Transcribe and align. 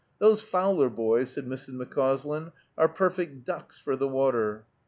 "Those 0.17 0.41
Fowler 0.41 0.89
boys," 0.89 1.29
said 1.29 1.45
Mrs. 1.45 1.75
McCauslin, 1.75 2.53
"are 2.75 2.89
perfect 2.89 3.45
ducks 3.45 3.77
for 3.77 3.95
the 3.95 4.07
water." 4.07 4.65